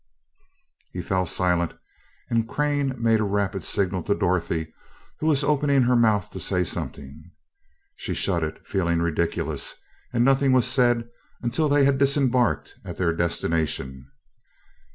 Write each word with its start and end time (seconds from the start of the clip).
He 0.93 1.03
fell 1.03 1.27
silent 1.27 1.75
and 2.31 2.49
Crane 2.49 2.95
made 2.99 3.19
a 3.19 3.23
rapid 3.23 3.63
signal 3.63 4.01
to 4.05 4.15
Dorothy, 4.15 4.73
who 5.19 5.27
was 5.27 5.43
opening 5.43 5.83
her 5.83 5.95
mouth 5.95 6.31
to 6.31 6.39
say 6.39 6.63
something. 6.63 7.29
She 7.97 8.15
shut 8.15 8.43
it, 8.43 8.65
feeling 8.65 8.97
ridiculous, 9.03 9.75
and 10.11 10.25
nothing 10.25 10.53
was 10.53 10.65
said 10.65 11.07
until 11.43 11.69
they 11.69 11.85
had 11.85 11.99
disembarked 11.99 12.73
at 12.83 12.95
their 12.97 13.13
destination. 13.13 14.09